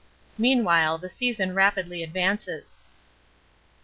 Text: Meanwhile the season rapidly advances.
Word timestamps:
Meanwhile 0.39 0.97
the 0.97 1.09
season 1.09 1.53
rapidly 1.53 2.01
advances. 2.01 2.81